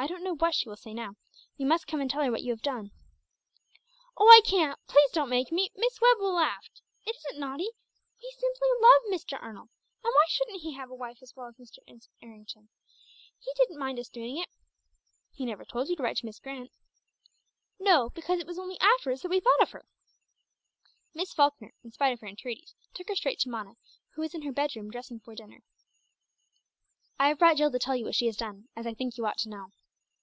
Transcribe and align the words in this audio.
I 0.00 0.06
don't 0.06 0.22
know 0.22 0.36
what 0.36 0.54
she 0.54 0.68
will 0.68 0.76
say 0.76 0.94
now. 0.94 1.16
You 1.56 1.66
must 1.66 1.88
come 1.88 2.00
and 2.00 2.08
tell 2.08 2.22
her 2.22 2.30
what 2.30 2.44
you 2.44 2.52
have 2.52 2.62
done." 2.62 2.92
"Oh, 4.16 4.28
I 4.28 4.40
can't; 4.44 4.78
please 4.86 5.10
don't 5.10 5.28
make 5.28 5.50
me 5.50 5.72
Miss 5.74 6.00
Webb 6.00 6.18
will 6.20 6.34
laugh. 6.34 6.68
It 7.04 7.16
isn't 7.16 7.40
naughty. 7.40 7.68
We 8.22 8.32
simply 8.38 8.68
love 8.80 9.02
Mr. 9.10 9.42
Arnold. 9.42 9.70
And 10.04 10.12
why 10.14 10.24
shouldn't 10.28 10.60
he 10.60 10.72
have 10.74 10.88
a 10.88 10.94
wife 10.94 11.18
as 11.20 11.34
well 11.34 11.48
as 11.48 11.56
Mr. 11.56 11.78
Errington? 12.22 12.68
He 13.40 13.50
didn't 13.56 13.80
mind 13.80 13.98
us 13.98 14.08
doing 14.08 14.36
it." 14.36 14.48
"He 15.32 15.44
never 15.44 15.64
told 15.64 15.88
you 15.88 15.96
to 15.96 16.02
write 16.04 16.18
to 16.18 16.26
Miss 16.26 16.38
Grant." 16.38 16.70
"No, 17.80 18.10
because 18.10 18.38
it 18.38 18.46
was 18.46 18.58
only 18.60 18.78
afterwards 18.80 19.22
that 19.22 19.30
we 19.30 19.40
thought 19.40 19.62
of 19.62 19.72
her." 19.72 19.84
Miss 21.12 21.34
Falkner, 21.34 21.74
in 21.82 21.90
spite 21.90 22.12
of 22.12 22.20
her 22.20 22.28
entreaties, 22.28 22.72
took 22.94 23.08
her 23.08 23.16
straight 23.16 23.40
to 23.40 23.48
Mona, 23.50 23.74
who 24.10 24.22
was 24.22 24.32
in 24.32 24.42
her 24.42 24.52
bedroom 24.52 24.92
dressing 24.92 25.18
for 25.18 25.34
dinner. 25.34 25.64
"I 27.18 27.26
have 27.26 27.40
brought 27.40 27.56
Jill 27.56 27.72
to 27.72 27.80
tell 27.80 27.96
you 27.96 28.04
what 28.04 28.14
she 28.14 28.26
has 28.26 28.36
done, 28.36 28.68
as 28.76 28.86
I 28.86 28.94
think 28.94 29.16
you 29.18 29.26
ought 29.26 29.38
to 29.38 29.48
know." 29.48 29.72